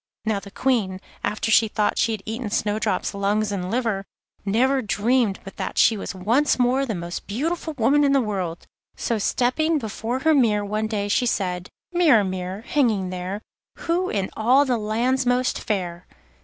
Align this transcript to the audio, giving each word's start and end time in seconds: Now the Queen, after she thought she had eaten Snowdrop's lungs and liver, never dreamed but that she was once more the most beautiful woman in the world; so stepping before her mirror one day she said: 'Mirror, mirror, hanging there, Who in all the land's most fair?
Now 0.25 0.39
the 0.39 0.49
Queen, 0.49 0.99
after 1.23 1.51
she 1.51 1.67
thought 1.67 1.99
she 1.99 2.11
had 2.13 2.23
eaten 2.25 2.49
Snowdrop's 2.49 3.13
lungs 3.13 3.51
and 3.51 3.69
liver, 3.69 4.03
never 4.43 4.81
dreamed 4.81 5.39
but 5.43 5.57
that 5.57 5.77
she 5.77 5.95
was 5.95 6.15
once 6.15 6.57
more 6.57 6.87
the 6.87 6.95
most 6.95 7.27
beautiful 7.27 7.75
woman 7.77 8.03
in 8.03 8.11
the 8.11 8.19
world; 8.19 8.65
so 8.95 9.19
stepping 9.19 9.77
before 9.77 10.17
her 10.21 10.33
mirror 10.33 10.65
one 10.65 10.87
day 10.87 11.07
she 11.07 11.27
said: 11.27 11.69
'Mirror, 11.93 12.23
mirror, 12.23 12.61
hanging 12.61 13.11
there, 13.11 13.43
Who 13.85 14.09
in 14.09 14.31
all 14.35 14.65
the 14.65 14.79
land's 14.79 15.27
most 15.27 15.59
fair? 15.59 16.07